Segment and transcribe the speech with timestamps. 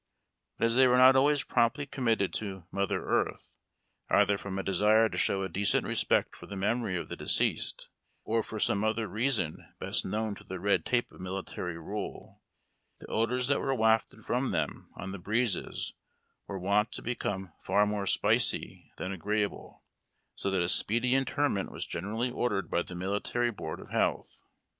[0.57, 3.53] But as they were not always promptly committed to mother earth,
[4.09, 7.87] either from a desire to show a decent respect for the memory of the deceased
[8.23, 12.41] or for some other reason best known to the red tape of military rule,
[12.99, 15.93] the odors that were wafted from them on the breezes
[16.47, 19.83] were wont to become far more "spicy" than agreeable,
[20.33, 24.41] so that a speedy interment was generally ordered by the military Board of Health.